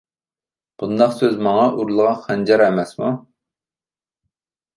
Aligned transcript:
بۇنداق 0.83 1.13
سۆز 1.17 1.35
ماڭا 1.47 1.65
ئۇرۇلغان 1.75 2.17
خەنجەر 2.23 2.65
ئەمەسمۇ. 2.69 3.11